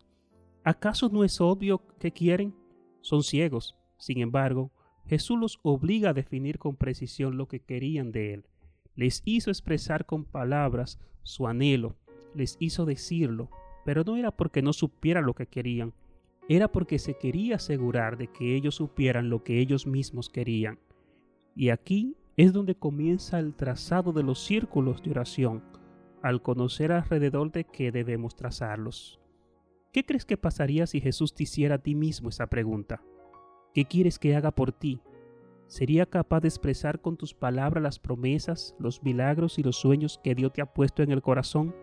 ¿Acaso 0.63 1.09
no 1.09 1.23
es 1.23 1.41
obvio 1.41 1.81
que 1.99 2.11
quieren? 2.11 2.53
Son 3.01 3.23
ciegos. 3.23 3.77
Sin 3.97 4.19
embargo, 4.19 4.71
Jesús 5.05 5.39
los 5.39 5.59
obliga 5.63 6.09
a 6.09 6.13
definir 6.13 6.59
con 6.59 6.75
precisión 6.75 7.37
lo 7.37 7.47
que 7.47 7.61
querían 7.61 8.11
de 8.11 8.33
Él. 8.33 8.45
Les 8.95 9.21
hizo 9.25 9.49
expresar 9.49 10.05
con 10.05 10.25
palabras 10.25 10.99
su 11.23 11.47
anhelo, 11.47 11.95
les 12.35 12.57
hizo 12.59 12.85
decirlo, 12.85 13.49
pero 13.85 14.03
no 14.03 14.17
era 14.17 14.31
porque 14.31 14.61
no 14.61 14.73
supieran 14.73 15.25
lo 15.25 15.33
que 15.33 15.47
querían, 15.47 15.93
era 16.49 16.71
porque 16.71 16.99
se 16.99 17.17
quería 17.17 17.55
asegurar 17.55 18.17
de 18.17 18.27
que 18.27 18.55
ellos 18.55 18.75
supieran 18.75 19.29
lo 19.29 19.43
que 19.43 19.59
ellos 19.59 19.87
mismos 19.87 20.29
querían. 20.29 20.79
Y 21.57 21.71
aquí 21.71 22.15
es 22.35 22.53
donde 22.53 22.75
comienza 22.75 23.39
el 23.39 23.55
trazado 23.55 24.13
de 24.13 24.21
los 24.21 24.45
círculos 24.45 25.01
de 25.01 25.09
oración, 25.09 25.63
al 26.21 26.43
conocer 26.43 26.91
alrededor 26.91 27.51
de 27.51 27.63
qué 27.63 27.91
debemos 27.91 28.35
trazarlos. 28.35 29.19
¿Qué 29.91 30.05
crees 30.05 30.23
que 30.23 30.37
pasaría 30.37 30.85
si 30.85 31.01
Jesús 31.01 31.33
te 31.33 31.43
hiciera 31.43 31.75
a 31.75 31.77
ti 31.79 31.95
mismo 31.95 32.29
esa 32.29 32.45
pregunta? 32.45 33.01
¿Qué 33.73 33.85
quieres 33.85 34.19
que 34.19 34.35
haga 34.35 34.51
por 34.51 34.71
ti? 34.71 35.01
¿Sería 35.65 36.05
capaz 36.05 36.41
de 36.41 36.47
expresar 36.47 37.01
con 37.01 37.17
tus 37.17 37.33
palabras 37.33 37.81
las 37.81 37.97
promesas, 37.97 38.75
los 38.77 39.01
milagros 39.01 39.57
y 39.57 39.63
los 39.63 39.77
sueños 39.77 40.19
que 40.23 40.35
Dios 40.35 40.53
te 40.53 40.61
ha 40.61 40.71
puesto 40.71 41.01
en 41.01 41.09
el 41.09 41.23
corazón? 41.23 41.75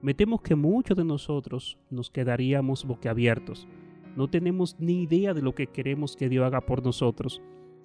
Me 0.00 0.14
temo 0.14 0.40
que 0.40 0.54
muchos 0.54 0.96
de 0.96 1.04
nosotros 1.04 1.76
nos 1.90 2.08
quedaríamos 2.08 2.84
boquiabiertos. 2.84 3.66
No 4.14 4.30
tenemos 4.30 4.76
ni 4.78 5.02
idea 5.02 5.34
de 5.34 5.42
lo 5.42 5.56
que 5.56 5.66
queremos 5.66 6.14
que 6.14 6.28
Dios 6.28 6.46
haga 6.46 6.60
por 6.60 6.84
nosotros. 6.84 7.42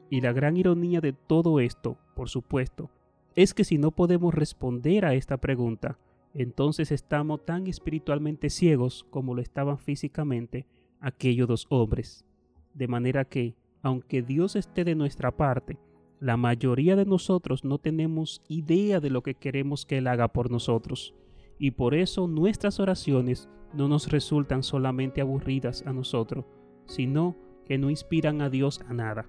Y 0.10 0.22
la 0.22 0.32
gran 0.32 0.58
ironía 0.58 1.02
de 1.02 1.14
todo 1.14 1.60
esto, 1.60 1.98
por 2.16 2.30
supuesto, 2.30 2.90
es 3.36 3.54
que 3.54 3.64
si 3.64 3.78
no 3.78 3.92
podemos 3.92 4.34
responder 4.34 5.06
a 5.06 5.14
esta 5.14 5.38
pregunta, 5.38 6.00
entonces 6.34 6.92
estamos 6.92 7.46
tan 7.46 7.68
espiritualmente 7.68 8.50
ciegos 8.50 9.06
como 9.10 9.36
lo 9.36 9.42
estaban 9.42 9.78
físicamente 9.78 10.66
aquellos 11.00 11.48
dos 11.48 11.68
hombres. 11.70 12.26
De 12.74 12.88
manera 12.88 13.26
que, 13.26 13.56
aunque 13.82 14.22
Dios 14.22 14.56
esté 14.56 14.84
de 14.84 14.96
nuestra 14.96 15.36
parte, 15.36 15.78
la 16.20 16.38
mayoría 16.38 16.96
de 16.96 17.06
nosotros 17.06 17.64
no 17.64 17.78
tenemos 17.78 18.42
idea 18.48 19.00
de 19.00 19.10
lo 19.10 19.22
que 19.22 19.36
queremos 19.36 19.86
que 19.86 20.00
Él 20.00 20.08
haga 20.08 20.30
por 20.30 20.50
nosotros, 20.50 21.14
y 21.60 21.72
por 21.72 21.94
eso 21.96 22.28
nuestras 22.28 22.80
oraciones 22.80 23.50
no 23.74 23.88
nos 23.88 24.12
resultan 24.12 24.64
solamente 24.64 25.22
aburridas 25.22 25.84
a 25.86 25.94
nosotros, 25.94 26.46
sino 26.86 27.36
que 27.66 27.78
no 27.78 27.90
inspiran 27.90 28.42
a 28.42 28.50
Dios 28.50 28.82
a 28.88 28.94
nada. 28.94 29.28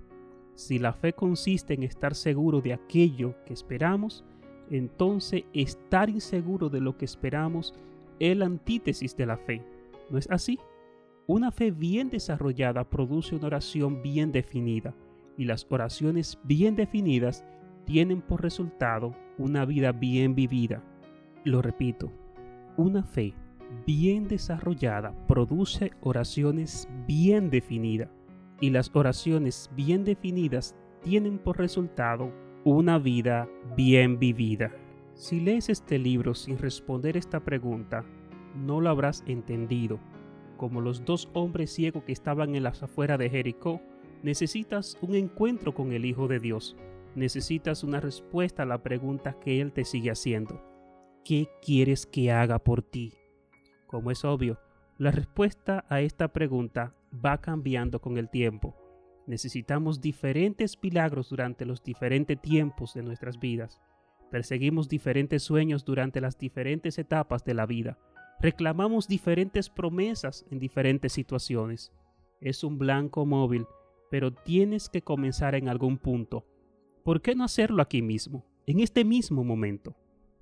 Si 0.58 0.80
la 0.80 0.92
fe 0.92 1.12
consiste 1.12 1.74
en 1.74 1.84
estar 1.84 2.16
seguro 2.16 2.60
de 2.60 2.72
aquello 2.72 3.36
que 3.46 3.52
esperamos, 3.52 4.24
entonces 4.70 5.44
estar 5.52 6.10
inseguro 6.10 6.68
de 6.68 6.80
lo 6.80 6.98
que 6.98 7.04
esperamos 7.04 7.76
es 8.18 8.36
la 8.36 8.46
antítesis 8.46 9.16
de 9.16 9.26
la 9.26 9.36
fe. 9.36 9.62
¿No 10.10 10.18
es 10.18 10.28
así? 10.28 10.58
Una 11.28 11.52
fe 11.52 11.70
bien 11.70 12.10
desarrollada 12.10 12.82
produce 12.90 13.36
una 13.36 13.46
oración 13.46 14.02
bien 14.02 14.32
definida 14.32 14.96
y 15.36 15.44
las 15.44 15.64
oraciones 15.70 16.40
bien 16.42 16.74
definidas 16.74 17.44
tienen 17.84 18.20
por 18.20 18.42
resultado 18.42 19.14
una 19.38 19.64
vida 19.64 19.92
bien 19.92 20.34
vivida. 20.34 20.82
Lo 21.44 21.62
repito, 21.62 22.10
una 22.76 23.04
fe 23.04 23.32
bien 23.86 24.26
desarrollada 24.26 25.14
produce 25.28 25.92
oraciones 26.00 26.88
bien 27.06 27.48
definidas 27.48 28.17
y 28.60 28.70
las 28.70 28.90
oraciones 28.94 29.70
bien 29.74 30.04
definidas 30.04 30.74
tienen 31.02 31.38
por 31.38 31.58
resultado 31.58 32.32
una 32.64 32.98
vida 32.98 33.48
bien 33.76 34.18
vivida. 34.18 34.72
Si 35.14 35.40
lees 35.40 35.68
este 35.68 35.98
libro 35.98 36.34
sin 36.34 36.58
responder 36.58 37.16
esta 37.16 37.40
pregunta, 37.40 38.04
no 38.54 38.80
lo 38.80 38.90
habrás 38.90 39.24
entendido. 39.26 39.98
Como 40.56 40.80
los 40.80 41.04
dos 41.04 41.28
hombres 41.34 41.72
ciegos 41.72 42.04
que 42.04 42.12
estaban 42.12 42.54
en 42.54 42.64
las 42.64 42.82
afueras 42.82 43.18
de 43.18 43.30
Jericó, 43.30 43.80
necesitas 44.22 44.98
un 45.00 45.14
encuentro 45.14 45.74
con 45.74 45.92
el 45.92 46.04
Hijo 46.04 46.26
de 46.26 46.40
Dios. 46.40 46.76
Necesitas 47.14 47.84
una 47.84 48.00
respuesta 48.00 48.64
a 48.64 48.66
la 48.66 48.82
pregunta 48.82 49.38
que 49.40 49.60
Él 49.60 49.72
te 49.72 49.84
sigue 49.84 50.10
haciendo. 50.10 50.60
¿Qué 51.24 51.48
quieres 51.62 52.06
que 52.06 52.32
haga 52.32 52.58
por 52.58 52.82
ti? 52.82 53.14
Como 53.86 54.10
es 54.10 54.24
obvio, 54.24 54.58
la 54.98 55.10
respuesta 55.10 55.84
a 55.88 56.00
esta 56.00 56.28
pregunta 56.28 56.94
va 57.12 57.40
cambiando 57.40 58.00
con 58.00 58.18
el 58.18 58.28
tiempo. 58.28 58.76
Necesitamos 59.26 60.00
diferentes 60.00 60.78
milagros 60.82 61.28
durante 61.28 61.66
los 61.66 61.82
diferentes 61.82 62.40
tiempos 62.40 62.94
de 62.94 63.02
nuestras 63.02 63.38
vidas. 63.38 63.80
Perseguimos 64.30 64.88
diferentes 64.88 65.42
sueños 65.42 65.84
durante 65.84 66.20
las 66.20 66.38
diferentes 66.38 66.98
etapas 66.98 67.44
de 67.44 67.54
la 67.54 67.66
vida. 67.66 67.98
Reclamamos 68.40 69.08
diferentes 69.08 69.68
promesas 69.68 70.46
en 70.50 70.58
diferentes 70.58 71.12
situaciones. 71.12 71.92
Es 72.40 72.62
un 72.62 72.78
blanco 72.78 73.26
móvil, 73.26 73.66
pero 74.10 74.32
tienes 74.32 74.88
que 74.88 75.02
comenzar 75.02 75.54
en 75.54 75.68
algún 75.68 75.98
punto. 75.98 76.46
¿Por 77.04 77.20
qué 77.20 77.34
no 77.34 77.44
hacerlo 77.44 77.82
aquí 77.82 78.02
mismo, 78.02 78.46
en 78.66 78.80
este 78.80 79.04
mismo 79.04 79.44
momento? 79.44 79.96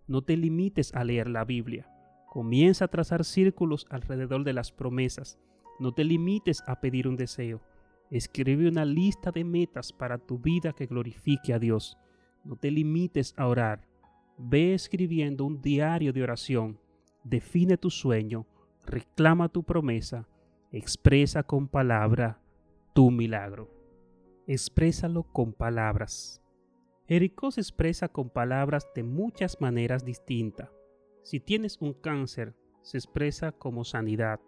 No 0.07 0.23
te 0.23 0.37
limites 0.37 0.95
a 0.95 1.05
leer 1.05 1.29
la 1.29 1.45
Biblia. 1.45 1.89
Comienza 2.29 2.85
a 2.85 2.89
trazar 2.89 3.25
círculos 3.25 3.87
alrededor 3.89 4.45
de 4.45 4.53
las 4.53 4.73
promesas. 4.73 5.39
No 5.79 5.93
te 5.93 6.05
limites 6.05 6.63
a 6.67 6.81
pedir 6.81 7.07
un 7.07 7.17
deseo. 7.17 7.61
Escribe 8.11 8.69
una 8.69 8.85
lista 8.85 9.31
de 9.33 9.45
metas 9.45 9.93
para 9.93 10.19
tu 10.19 10.39
vida 10.39 10.73
que 10.73 10.87
glorifique 10.87 11.53
a 11.53 11.59
Dios. 11.59 11.99
No 12.45 12.57
te 12.57 12.71
limites 12.71 13.35
a 13.37 13.47
orar. 13.47 13.87
Ve 14.39 14.75
escribiendo 14.75 15.45
un 15.45 15.61
diario 15.61 16.13
de 16.13 16.23
oración. 16.23 16.79
Define 17.25 17.77
tu 17.77 17.91
sueño. 17.91 18.47
Reclama 18.85 19.49
tu 19.49 19.65
promesa. 19.65 20.29
Expresa 20.71 21.43
con 21.43 21.69
palabra 21.69 22.41
tu 22.95 23.11
milagro. 23.11 23.71
Exprésalo 24.47 25.25
con 25.25 25.53
palabras. 25.53 26.41
Jericó 27.09 27.51
se 27.51 27.61
expresa 27.61 28.09
con 28.09 28.31
palabras 28.31 28.89
de 28.95 29.03
muchas 29.03 29.61
maneras 29.61 30.05
distintas. 30.05 30.71
Si 31.23 31.41
tienes 31.41 31.79
un 31.81 31.93
cáncer, 31.93 32.55
se 32.83 32.99
expresa 32.99 33.53
como 33.53 33.85
sanidad. 33.85 34.41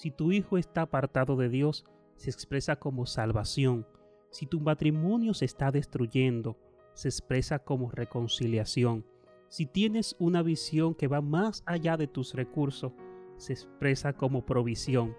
Si 0.00 0.10
tu 0.10 0.32
hijo 0.32 0.56
está 0.56 0.80
apartado 0.80 1.36
de 1.36 1.50
Dios, 1.50 1.84
se 2.16 2.30
expresa 2.30 2.76
como 2.76 3.04
salvación. 3.04 3.86
Si 4.30 4.46
tu 4.46 4.58
matrimonio 4.58 5.34
se 5.34 5.44
está 5.44 5.70
destruyendo, 5.70 6.56
se 6.94 7.08
expresa 7.08 7.58
como 7.58 7.90
reconciliación. 7.90 9.04
Si 9.48 9.66
tienes 9.66 10.16
una 10.18 10.42
visión 10.42 10.94
que 10.94 11.06
va 11.06 11.20
más 11.20 11.62
allá 11.66 11.98
de 11.98 12.06
tus 12.06 12.32
recursos, 12.32 12.92
se 13.36 13.52
expresa 13.52 14.14
como 14.14 14.46
provisión. 14.46 15.14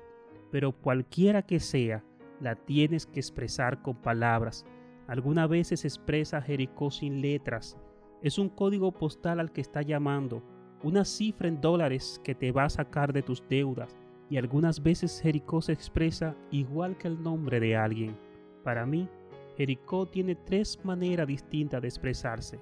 Pero 0.50 0.72
cualquiera 0.72 1.44
que 1.44 1.60
sea, 1.60 2.04
la 2.40 2.56
tienes 2.56 3.06
que 3.06 3.20
expresar 3.20 3.84
con 3.84 4.02
palabras. 4.02 4.66
Algunas 5.06 5.48
veces 5.48 5.82
se 5.82 5.90
expresa 5.90 6.42
Jericó 6.42 6.90
sin 6.90 7.22
letras. 7.22 7.78
Es 8.24 8.40
un 8.40 8.50
código 8.50 8.92
postal 8.92 9.40
al 9.40 9.52
que 9.52 9.62
está 9.62 9.84
llamando, 9.84 10.42
una 10.82 11.06
cifra 11.06 11.48
en 11.50 11.62
dólares 11.62 12.20
que 12.24 12.34
te 12.34 12.52
va 12.52 12.64
a 12.64 12.70
sacar 12.72 13.14
de 13.14 13.22
tus 13.22 13.48
deudas, 13.48 13.96
y 14.32 14.38
algunas 14.38 14.82
veces 14.82 15.20
Jericó 15.22 15.62
se 15.62 15.74
expresa 15.74 16.38
igual 16.52 16.98
que 16.98 17.10
el 17.10 17.22
nombre 17.22 17.60
de 17.60 17.76
alguien. 17.76 18.16
Para 18.64 18.86
mí, 18.86 19.10
Jericó 19.58 20.06
tiene 20.06 20.36
tres 20.36 20.80
maneras 20.86 21.28
distintas 21.28 21.82
de 21.82 21.90
expresarse. 21.90 22.58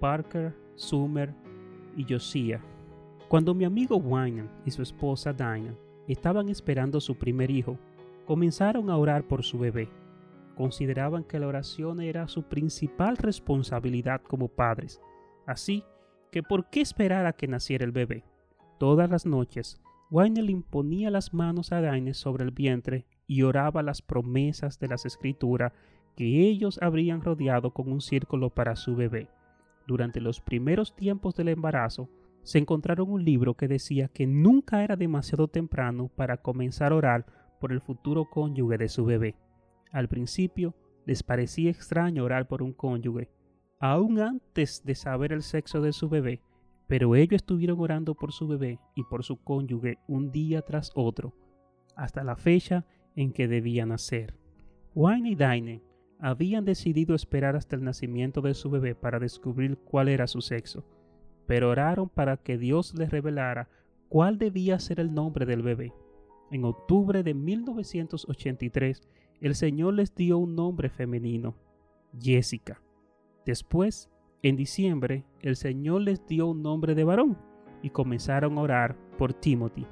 Parker, 0.00 0.52
Summer 0.74 1.32
y 1.96 2.04
Josiah. 2.12 2.60
Cuando 3.28 3.54
mi 3.54 3.64
amigo 3.64 3.96
Wynan 3.98 4.50
y 4.64 4.72
su 4.72 4.82
esposa 4.82 5.32
Dinah 5.32 5.76
estaban 6.08 6.48
esperando 6.48 7.00
su 7.00 7.16
primer 7.16 7.52
hijo, 7.52 7.78
comenzaron 8.26 8.90
a 8.90 8.96
orar 8.96 9.28
por 9.28 9.44
su 9.44 9.60
bebé. 9.60 9.88
Consideraban 10.56 11.22
que 11.22 11.38
la 11.38 11.46
oración 11.46 12.00
era 12.00 12.26
su 12.26 12.42
principal 12.42 13.16
responsabilidad 13.16 14.22
como 14.22 14.48
padres. 14.48 15.00
Así 15.46 15.84
que, 16.32 16.42
¿por 16.42 16.68
qué 16.68 16.80
esperar 16.80 17.26
a 17.26 17.32
que 17.32 17.46
naciera 17.46 17.84
el 17.84 17.92
bebé? 17.92 18.24
Todas 18.80 19.08
las 19.08 19.24
noches 19.24 19.80
Le 20.10 20.52
imponía 20.52 21.10
las 21.10 21.34
manos 21.34 21.72
a 21.72 21.80
Daine 21.80 22.14
sobre 22.14 22.44
el 22.44 22.52
vientre 22.52 23.06
y 23.26 23.42
oraba 23.42 23.82
las 23.82 24.02
promesas 24.02 24.78
de 24.78 24.88
las 24.88 25.04
escrituras 25.04 25.72
que 26.14 26.48
ellos 26.48 26.78
habrían 26.80 27.22
rodeado 27.22 27.72
con 27.72 27.90
un 27.90 28.00
círculo 28.00 28.50
para 28.50 28.76
su 28.76 28.94
bebé. 28.94 29.28
Durante 29.86 30.20
los 30.20 30.40
primeros 30.40 30.94
tiempos 30.94 31.34
del 31.34 31.48
embarazo, 31.48 32.08
se 32.42 32.58
encontraron 32.58 33.10
un 33.10 33.24
libro 33.24 33.54
que 33.54 33.66
decía 33.66 34.08
que 34.08 34.26
nunca 34.26 34.84
era 34.84 34.94
demasiado 34.94 35.48
temprano 35.48 36.08
para 36.14 36.36
comenzar 36.36 36.92
a 36.92 36.96
orar 36.96 37.26
por 37.60 37.72
el 37.72 37.80
futuro 37.80 38.26
cónyuge 38.30 38.78
de 38.78 38.88
su 38.88 39.04
bebé. 39.04 39.34
Al 39.90 40.08
principio 40.08 40.74
les 41.04 41.24
parecía 41.24 41.70
extraño 41.70 42.24
orar 42.24 42.46
por 42.46 42.62
un 42.62 42.72
cónyuge, 42.72 43.28
aún 43.80 44.20
antes 44.20 44.84
de 44.84 44.94
saber 44.94 45.32
el 45.32 45.42
sexo 45.42 45.80
de 45.80 45.92
su 45.92 46.08
bebé, 46.08 46.40
pero 46.86 47.16
ellos 47.16 47.36
estuvieron 47.36 47.80
orando 47.80 48.14
por 48.14 48.32
su 48.32 48.46
bebé 48.46 48.78
y 48.94 49.04
por 49.04 49.24
su 49.24 49.36
cónyuge 49.36 49.98
un 50.06 50.30
día 50.30 50.62
tras 50.62 50.92
otro, 50.94 51.34
hasta 51.96 52.22
la 52.22 52.36
fecha 52.36 52.86
en 53.16 53.32
que 53.32 53.48
debía 53.48 53.86
nacer. 53.86 54.34
Wayne 54.94 55.30
y 55.30 55.34
Daine 55.34 55.82
habían 56.18 56.64
decidido 56.64 57.14
esperar 57.14 57.56
hasta 57.56 57.76
el 57.76 57.84
nacimiento 57.84 58.40
de 58.40 58.54
su 58.54 58.70
bebé 58.70 58.94
para 58.94 59.18
descubrir 59.18 59.78
cuál 59.78 60.08
era 60.08 60.26
su 60.26 60.40
sexo, 60.40 60.84
pero 61.46 61.70
oraron 61.70 62.08
para 62.08 62.36
que 62.36 62.58
Dios 62.58 62.94
les 62.94 63.10
revelara 63.10 63.68
cuál 64.08 64.38
debía 64.38 64.78
ser 64.78 65.00
el 65.00 65.12
nombre 65.12 65.46
del 65.46 65.62
bebé. 65.62 65.92
En 66.50 66.64
octubre 66.64 67.22
de 67.22 67.34
1983, 67.34 69.02
el 69.40 69.54
Señor 69.54 69.94
les 69.94 70.14
dio 70.14 70.38
un 70.38 70.54
nombre 70.54 70.88
femenino, 70.88 71.56
Jessica. 72.18 72.80
Después, 73.44 74.10
en 74.48 74.56
diciembre, 74.56 75.24
el 75.40 75.56
Señor 75.56 76.02
les 76.02 76.24
dio 76.24 76.46
un 76.46 76.62
nombre 76.62 76.94
de 76.94 77.02
varón 77.02 77.36
y 77.82 77.90
comenzaron 77.90 78.56
a 78.56 78.60
orar 78.60 78.96
por 79.18 79.34
Timothy. 79.34 79.88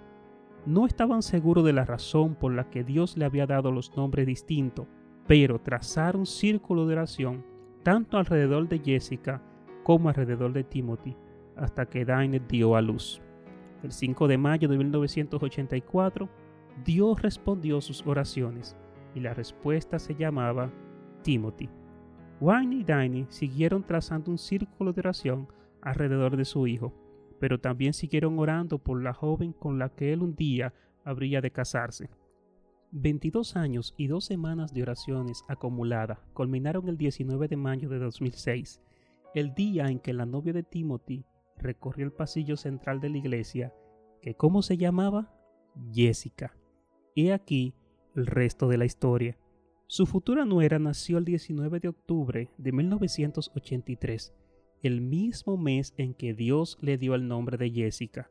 No 0.65 0.87
estaban 0.87 1.23
seguros 1.23 1.65
de 1.65 1.73
la 1.73 1.85
razón 1.85 2.37
por 2.37 2.53
la 2.53 2.71
que 2.71 2.85
Dios 2.85 3.17
le 3.17 3.25
había 3.25 3.47
dado 3.47 3.73
los 3.73 3.97
nombres 3.97 4.29
distintos, 4.29 4.87
pero 5.27 5.61
trazaron 5.61 6.25
círculo 6.25 6.87
de 6.87 6.95
oración 6.95 7.45
tanto 7.83 8.17
alrededor 8.17 8.69
de 8.69 8.79
Jessica 8.79 9.43
como 9.83 10.09
alrededor 10.09 10.53
de 10.53 10.63
Timothy 10.63 11.17
hasta 11.57 11.87
que 11.87 12.05
Daine 12.05 12.41
dio 12.49 12.77
a 12.77 12.81
luz. 12.81 13.21
El 13.83 13.91
5 13.91 14.29
de 14.29 14.39
mayo 14.39 14.69
de 14.69 14.79
1984, 14.79 16.29
Dios 16.85 17.21
respondió 17.21 17.81
sus 17.81 18.07
oraciones 18.07 18.77
y 19.17 19.21
la 19.21 19.35
respuesta 19.35 19.99
se 19.99 20.15
llamaba 20.15 20.71
Timothy. 21.23 21.69
Wayne 22.41 22.77
y 22.77 22.85
Daine 22.85 23.27
siguieron 23.29 23.85
trazando 23.85 24.31
un 24.31 24.39
círculo 24.39 24.93
de 24.93 25.01
oración 25.01 25.49
alrededor 25.81 26.37
de 26.37 26.45
su 26.45 26.67
hijo, 26.67 26.93
pero 27.39 27.61
también 27.61 27.93
siguieron 27.93 28.39
orando 28.39 28.79
por 28.79 29.03
la 29.03 29.13
joven 29.13 29.53
con 29.53 29.79
la 29.79 29.89
que 29.91 30.13
él 30.13 30.23
un 30.23 30.35
día 30.35 30.73
habría 31.05 31.41
de 31.41 31.51
casarse. 31.51 32.11
22 32.91 33.57
años 33.57 33.95
y 33.97 34.07
dos 34.07 34.25
semanas 34.25 34.73
de 34.73 34.83
oraciones 34.83 35.43
acumuladas 35.49 36.19
culminaron 36.33 36.89
el 36.89 36.97
19 36.97 37.49
de 37.49 37.57
mayo 37.57 37.89
de 37.89 37.99
2006, 37.99 38.81
el 39.35 39.53
día 39.55 39.89
en 39.89 39.99
que 39.99 40.13
la 40.13 40.27
novia 40.27 40.53
de 40.53 40.63
Timothy 40.63 41.25
recorrió 41.57 42.07
el 42.07 42.13
pasillo 42.13 42.57
central 42.57 43.01
de 43.01 43.09
la 43.11 43.19
iglesia, 43.19 43.75
que 44.23 44.35
¿cómo 44.37 44.63
se 44.63 44.77
llamaba? 44.77 45.33
Jessica. 45.93 46.57
Y 47.15 47.31
aquí 47.31 47.75
el 48.15 48.27
resto 48.27 48.69
de 48.69 48.79
la 48.79 48.85
historia. 48.85 49.37
Su 49.95 50.07
futura 50.07 50.45
nuera 50.45 50.81
nació 50.81 51.19
el 51.19 51.25
19 51.25 51.79
de 51.79 51.87
octubre 51.87 52.51
de 52.59 52.73
1983, 52.73 54.35
el 54.83 55.01
mismo 55.01 55.57
mes 55.57 55.95
en 55.97 56.15
que 56.15 56.35
Dios 56.35 56.77
le 56.81 56.99
dio 56.99 57.15
el 57.15 57.29
nombre 57.29 57.57
de 57.59 57.71
Jessica. 57.71 58.29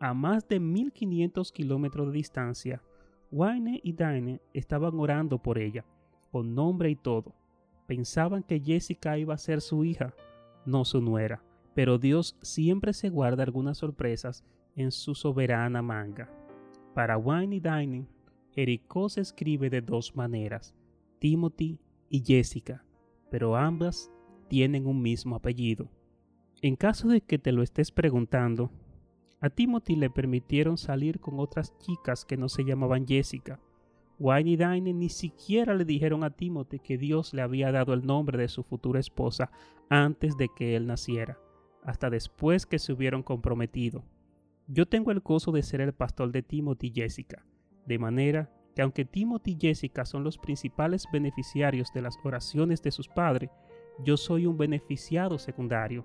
A 0.00 0.14
más 0.14 0.48
de 0.48 0.58
1500 0.58 1.52
kilómetros 1.52 2.08
de 2.08 2.12
distancia, 2.12 2.82
Wayne 3.30 3.80
y 3.84 3.92
Daine 3.92 4.40
estaban 4.52 4.98
orando 4.98 5.40
por 5.40 5.58
ella, 5.58 5.84
con 6.32 6.56
nombre 6.56 6.90
y 6.90 6.96
todo. 6.96 7.36
Pensaban 7.86 8.42
que 8.42 8.58
Jessica 8.58 9.16
iba 9.16 9.34
a 9.34 9.38
ser 9.38 9.60
su 9.60 9.84
hija, 9.84 10.12
no 10.64 10.84
su 10.84 11.00
nuera, 11.00 11.40
pero 11.76 11.98
Dios 11.98 12.36
siempre 12.42 12.92
se 12.92 13.10
guarda 13.10 13.44
algunas 13.44 13.78
sorpresas 13.78 14.44
en 14.74 14.90
su 14.90 15.14
soberana 15.14 15.82
manga. 15.82 16.28
Para 16.94 17.16
Wayne 17.16 17.54
y 17.54 17.60
Daine, 17.60 18.08
Jericó 18.50 19.08
se 19.08 19.20
escribe 19.20 19.70
de 19.70 19.82
dos 19.82 20.16
maneras, 20.16 20.74
Timothy 21.18 21.80
y 22.08 22.22
Jessica, 22.24 22.84
pero 23.30 23.56
ambas 23.56 24.10
tienen 24.48 24.86
un 24.86 25.02
mismo 25.02 25.36
apellido. 25.36 25.90
En 26.62 26.76
caso 26.76 27.08
de 27.08 27.20
que 27.20 27.38
te 27.38 27.52
lo 27.52 27.62
estés 27.62 27.90
preguntando, 27.90 28.70
a 29.40 29.50
Timothy 29.50 29.96
le 29.96 30.10
permitieron 30.10 30.78
salir 30.78 31.20
con 31.20 31.38
otras 31.38 31.76
chicas 31.78 32.24
que 32.24 32.36
no 32.36 32.48
se 32.48 32.64
llamaban 32.64 33.06
Jessica. 33.06 33.60
Wayne 34.18 34.50
y 34.50 34.56
Daine 34.56 34.94
ni 34.94 35.10
siquiera 35.10 35.74
le 35.74 35.84
dijeron 35.84 36.24
a 36.24 36.30
Timothy 36.30 36.78
que 36.78 36.96
Dios 36.96 37.34
le 37.34 37.42
había 37.42 37.70
dado 37.70 37.92
el 37.92 38.06
nombre 38.06 38.38
de 38.38 38.48
su 38.48 38.62
futura 38.62 38.98
esposa 38.98 39.50
antes 39.90 40.36
de 40.38 40.48
que 40.56 40.74
él 40.74 40.86
naciera, 40.86 41.38
hasta 41.82 42.08
después 42.08 42.64
que 42.64 42.78
se 42.78 42.92
hubieron 42.92 43.22
comprometido. 43.22 44.04
Yo 44.68 44.86
tengo 44.86 45.10
el 45.10 45.20
gozo 45.20 45.52
de 45.52 45.62
ser 45.62 45.82
el 45.82 45.92
pastor 45.92 46.32
de 46.32 46.42
Timothy 46.42 46.88
y 46.88 46.92
Jessica 46.92 47.44
de 47.86 47.98
manera 47.98 48.50
que 48.76 48.82
aunque 48.82 49.06
Timothy 49.06 49.52
y 49.52 49.58
Jessica 49.58 50.04
son 50.04 50.22
los 50.22 50.36
principales 50.36 51.06
beneficiarios 51.10 51.90
de 51.94 52.02
las 52.02 52.18
oraciones 52.22 52.82
de 52.82 52.90
sus 52.90 53.08
padres, 53.08 53.50
yo 54.04 54.18
soy 54.18 54.44
un 54.44 54.58
beneficiado 54.58 55.38
secundario. 55.38 56.04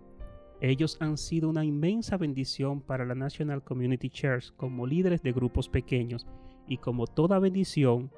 Ellos 0.62 0.96
han 1.02 1.18
sido 1.18 1.50
una 1.50 1.66
inmensa 1.66 2.16
bendición 2.16 2.80
para 2.80 3.06
la 3.06 3.14
National 3.14 3.62
Community 3.62 4.10
Church 4.10 4.56
como 4.56 4.88
líderes 4.88 5.22
de 5.22 5.34
grupos 5.34 5.68
pequeños 5.68 6.26
y 6.66 6.78
como 6.78 7.08
toda 7.08 7.40
bendición, 7.40 8.10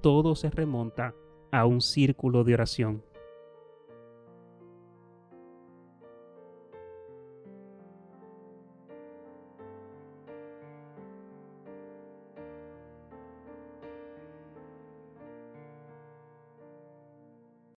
todo 0.00 0.34
se 0.34 0.48
remonta 0.48 1.14
a 1.52 1.66
un 1.66 1.82
círculo 1.82 2.44
de 2.44 2.54
oración. 2.54 3.04